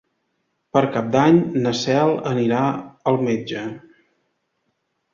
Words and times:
Per 0.77 0.81
Cap 0.95 1.11
d'Any 1.17 1.37
na 1.67 1.75
Cel 1.83 2.15
anirà 2.33 2.65
al 3.13 3.23
metge. 3.31 3.71